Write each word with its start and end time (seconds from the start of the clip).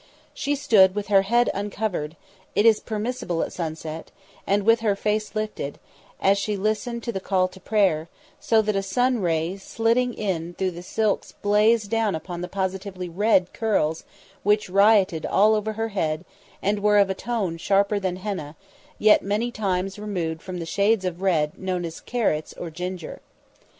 She 0.33 0.55
stood 0.55 0.95
with 0.95 1.09
her 1.09 1.21
head 1.21 1.51
uncovered 1.53 2.15
it 2.55 2.65
is 2.65 2.79
permissible 2.79 3.43
at 3.43 3.53
sunset 3.53 4.09
and 4.47 4.63
with 4.63 4.79
her 4.79 4.95
face 4.95 5.35
lifted, 5.35 5.77
as 6.19 6.39
she 6.39 6.57
listened 6.57 7.03
to 7.03 7.11
the 7.11 7.19
call 7.19 7.47
to 7.49 7.59
prayer, 7.59 8.07
so 8.39 8.63
that 8.63 8.75
a 8.75 8.81
sun 8.81 9.19
ray 9.19 9.57
silting 9.57 10.15
in 10.15 10.55
through 10.55 10.71
the 10.71 10.81
silks 10.81 11.33
blazed 11.43 11.91
down 11.91 12.15
upon 12.15 12.41
the 12.41 12.47
positively 12.47 13.09
red 13.09 13.53
curls 13.53 14.03
which 14.41 14.71
rioted 14.71 15.23
all 15.23 15.53
over 15.53 15.73
her 15.73 15.89
head 15.89 16.25
and 16.63 16.79
were 16.81 16.97
of 16.97 17.11
a 17.11 17.13
tone 17.13 17.57
sharper 17.59 17.99
than 17.99 18.15
henna, 18.15 18.55
yet 18.97 19.21
many 19.21 19.51
times 19.51 19.99
removed 19.99 20.41
from 20.41 20.57
the 20.57 20.65
shades 20.65 21.05
of 21.05 21.21
red 21.21 21.59
known 21.59 21.85
as 21.85 21.99
carrots 21.99 22.53
or 22.53 22.71
ginger. 22.71 23.21